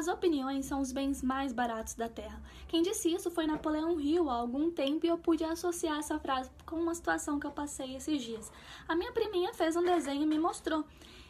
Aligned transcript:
As 0.00 0.08
opiniões 0.08 0.64
são 0.64 0.80
os 0.80 0.92
bens 0.92 1.22
mais 1.22 1.52
baratos 1.52 1.92
da 1.92 2.08
Terra. 2.08 2.42
Quem 2.66 2.80
disse 2.80 3.12
isso 3.12 3.30
foi 3.30 3.46
Napoleão 3.46 4.00
Hill 4.00 4.30
há 4.30 4.34
algum 4.36 4.70
tempo 4.70 5.04
e 5.04 5.10
eu 5.10 5.18
pude 5.18 5.44
associar 5.44 5.98
essa 5.98 6.18
frase 6.18 6.50
com 6.64 6.76
uma 6.76 6.94
situação 6.94 7.38
que 7.38 7.46
eu 7.46 7.50
passei 7.50 7.96
esses 7.96 8.22
dias. 8.22 8.50
A 8.88 8.94
minha 8.94 9.12
priminha 9.12 9.52
fez 9.52 9.76
um 9.76 9.84
desenho 9.84 10.22
e 10.22 10.26
me 10.26 10.38
mostrou. 10.38 10.86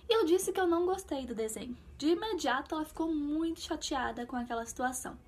E 0.08 0.14
eu 0.14 0.24
disse 0.24 0.52
que 0.52 0.60
eu 0.60 0.68
não 0.68 0.86
gostei 0.86 1.26
do 1.26 1.34
desenho. 1.34 1.76
De 1.98 2.10
imediato 2.10 2.76
ela 2.76 2.84
ficou 2.84 3.12
muito 3.12 3.60
chateada 3.60 4.24
com 4.24 4.36
aquela 4.36 4.64
situação. 4.64 5.18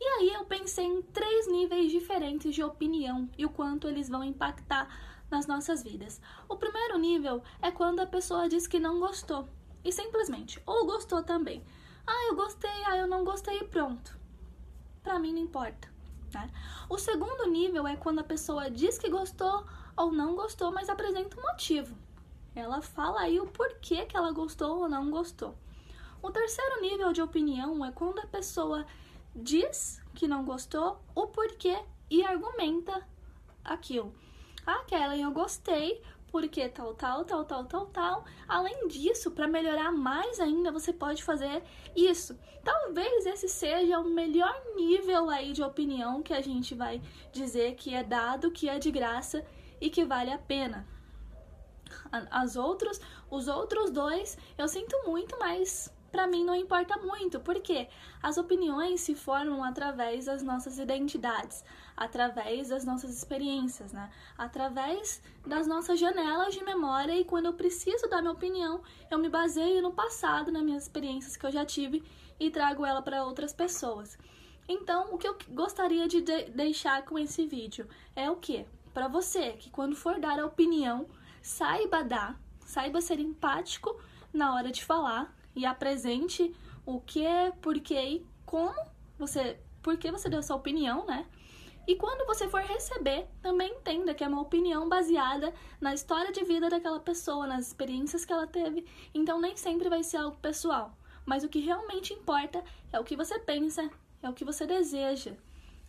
E 0.00 0.04
aí 0.04 0.34
eu 0.34 0.44
pensei 0.44 0.84
em 0.84 1.00
três 1.00 1.46
níveis 1.46 1.92
diferentes 1.92 2.52
de 2.52 2.64
opinião 2.64 3.30
e 3.38 3.46
o 3.46 3.48
quanto 3.48 3.86
eles 3.86 4.08
vão 4.08 4.24
impactar 4.24 4.88
nas 5.30 5.46
nossas 5.46 5.84
vidas. 5.84 6.20
O 6.48 6.56
primeiro 6.56 6.98
nível 6.98 7.44
é 7.62 7.70
quando 7.70 8.00
a 8.00 8.06
pessoa 8.06 8.48
diz 8.48 8.66
que 8.66 8.80
não 8.80 8.98
gostou 8.98 9.48
e 9.84 9.92
simplesmente 9.92 10.60
ou 10.66 10.84
gostou 10.84 11.22
também. 11.22 11.62
Ah, 12.10 12.28
eu 12.28 12.36
gostei, 12.36 12.84
ah, 12.86 12.96
eu 12.96 13.06
não 13.06 13.22
gostei 13.22 13.62
pronto. 13.64 14.18
Pra 15.02 15.18
mim 15.18 15.34
não 15.34 15.42
importa. 15.42 15.92
Né? 16.32 16.50
O 16.88 16.96
segundo 16.96 17.46
nível 17.50 17.86
é 17.86 17.96
quando 17.96 18.20
a 18.20 18.24
pessoa 18.24 18.70
diz 18.70 18.96
que 18.96 19.10
gostou 19.10 19.66
ou 19.94 20.10
não 20.10 20.34
gostou, 20.34 20.72
mas 20.72 20.88
apresenta 20.88 21.38
um 21.38 21.42
motivo. 21.42 21.94
Ela 22.54 22.80
fala 22.80 23.20
aí 23.20 23.38
o 23.38 23.46
porquê 23.46 24.06
que 24.06 24.16
ela 24.16 24.32
gostou 24.32 24.78
ou 24.78 24.88
não 24.88 25.10
gostou. 25.10 25.54
O 26.22 26.30
terceiro 26.30 26.80
nível 26.80 27.12
de 27.12 27.20
opinião 27.20 27.84
é 27.84 27.92
quando 27.92 28.20
a 28.20 28.26
pessoa 28.26 28.86
diz 29.36 30.00
que 30.14 30.26
não 30.26 30.46
gostou, 30.46 30.98
o 31.14 31.26
porquê 31.26 31.78
e 32.10 32.24
argumenta 32.24 33.06
aquilo. 33.62 34.14
Ah, 34.66 34.82
Kellen, 34.86 35.22
eu 35.22 35.30
gostei 35.30 36.02
porque 36.30 36.68
tal, 36.68 36.94
tal, 36.94 37.24
tal, 37.24 37.44
tal, 37.44 37.64
tal, 37.64 37.86
tal. 37.86 38.24
Além 38.46 38.86
disso, 38.88 39.30
para 39.30 39.48
melhorar 39.48 39.92
mais 39.92 40.38
ainda, 40.40 40.70
você 40.70 40.92
pode 40.92 41.22
fazer 41.22 41.62
isso. 41.96 42.38
Talvez 42.62 43.26
esse 43.26 43.48
seja 43.48 43.98
o 43.98 44.10
melhor 44.10 44.54
nível 44.76 45.30
aí 45.30 45.52
de 45.52 45.62
opinião 45.62 46.22
que 46.22 46.34
a 46.34 46.40
gente 46.40 46.74
vai 46.74 47.00
dizer 47.32 47.74
que 47.74 47.94
é 47.94 48.02
dado, 48.02 48.50
que 48.50 48.68
é 48.68 48.78
de 48.78 48.90
graça 48.90 49.44
e 49.80 49.88
que 49.88 50.04
vale 50.04 50.30
a 50.30 50.38
pena. 50.38 50.86
As 52.30 52.56
outros, 52.56 53.00
os 53.30 53.48
outros 53.48 53.90
dois, 53.90 54.36
eu 54.56 54.68
sinto 54.68 54.96
muito, 55.06 55.38
mas 55.38 55.92
para 56.10 56.26
mim 56.26 56.44
não 56.44 56.54
importa 56.54 56.96
muito, 56.98 57.40
porque 57.40 57.88
as 58.22 58.38
opiniões 58.38 59.00
se 59.00 59.14
formam 59.14 59.62
através 59.62 60.24
das 60.24 60.42
nossas 60.42 60.78
identidades, 60.78 61.64
através 61.96 62.68
das 62.68 62.84
nossas 62.84 63.16
experiências, 63.16 63.92
né? 63.92 64.10
Através 64.36 65.22
das 65.46 65.66
nossas 65.66 65.98
janelas 65.98 66.54
de 66.54 66.64
memória 66.64 67.14
e 67.14 67.24
quando 67.24 67.46
eu 67.46 67.52
preciso 67.52 68.08
dar 68.08 68.20
minha 68.20 68.32
opinião, 68.32 68.82
eu 69.10 69.18
me 69.18 69.28
baseio 69.28 69.82
no 69.82 69.92
passado, 69.92 70.50
nas 70.50 70.62
minhas 70.62 70.84
experiências 70.84 71.36
que 71.36 71.44
eu 71.44 71.50
já 71.50 71.64
tive 71.64 72.02
e 72.40 72.50
trago 72.50 72.86
ela 72.86 73.02
para 73.02 73.24
outras 73.24 73.52
pessoas. 73.52 74.18
Então, 74.68 75.14
o 75.14 75.18
que 75.18 75.26
eu 75.26 75.36
gostaria 75.50 76.06
de, 76.06 76.20
de 76.20 76.44
deixar 76.50 77.04
com 77.04 77.18
esse 77.18 77.46
vídeo 77.46 77.88
é 78.14 78.30
o 78.30 78.36
que? 78.36 78.66
Para 78.92 79.08
você 79.08 79.52
que 79.52 79.70
quando 79.70 79.96
for 79.96 80.18
dar 80.18 80.38
a 80.38 80.46
opinião, 80.46 81.06
saiba 81.40 82.02
dar, 82.02 82.38
saiba 82.66 83.00
ser 83.00 83.18
empático 83.18 83.98
na 84.32 84.54
hora 84.54 84.70
de 84.70 84.84
falar 84.84 85.34
e 85.58 85.66
apresente 85.66 86.54
o 86.86 87.00
que, 87.00 87.26
por 87.60 87.78
que 87.80 88.00
e 88.00 88.26
como 88.46 88.80
você, 89.18 89.58
por 89.82 89.98
que 89.98 90.10
você 90.10 90.28
deu 90.28 90.42
sua 90.42 90.56
opinião, 90.56 91.04
né? 91.04 91.26
E 91.86 91.96
quando 91.96 92.26
você 92.26 92.48
for 92.48 92.60
receber, 92.60 93.26
também 93.42 93.72
entenda 93.72 94.14
que 94.14 94.22
é 94.22 94.28
uma 94.28 94.40
opinião 94.40 94.88
baseada 94.88 95.52
na 95.80 95.94
história 95.94 96.30
de 96.30 96.44
vida 96.44 96.68
daquela 96.68 97.00
pessoa, 97.00 97.46
nas 97.46 97.66
experiências 97.66 98.24
que 98.24 98.32
ela 98.32 98.46
teve. 98.46 98.86
Então 99.12 99.40
nem 99.40 99.56
sempre 99.56 99.88
vai 99.88 100.04
ser 100.04 100.18
algo 100.18 100.36
pessoal. 100.36 100.96
Mas 101.24 101.42
o 101.42 101.48
que 101.48 101.60
realmente 101.60 102.12
importa 102.12 102.62
é 102.92 103.00
o 103.00 103.04
que 103.04 103.16
você 103.16 103.38
pensa, 103.38 103.90
é 104.22 104.28
o 104.28 104.34
que 104.34 104.44
você 104.44 104.66
deseja 104.66 105.32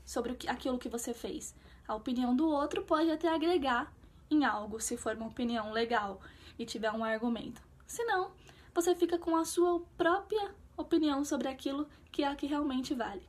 sobre 0.06 0.36
aquilo 0.48 0.80
que 0.80 0.90
você 0.90 1.14
fez. 1.14 1.54
A 1.88 1.96
opinião 1.96 2.36
do 2.36 2.50
outro 2.50 2.82
pode 2.84 3.12
até 3.12 3.28
agregar 3.28 3.94
em 4.32 4.46
algo, 4.46 4.80
se 4.80 4.98
for 4.98 5.16
uma 5.16 5.28
opinião 5.28 5.72
legal 5.72 6.22
e 6.58 6.66
tiver 6.66 6.92
um 6.92 7.04
argumento. 7.04 7.62
Se 7.86 8.04
não, 8.06 8.32
você 8.74 8.96
fica 8.96 9.18
com 9.18 9.36
a 9.36 9.46
sua 9.46 9.82
própria 9.98 10.54
opinião 10.78 11.24
sobre 11.26 11.48
aquilo 11.48 11.88
que 12.12 12.24
é 12.24 12.28
a 12.28 12.36
que 12.36 12.48
realmente 12.48 12.94
vale. 12.94 13.28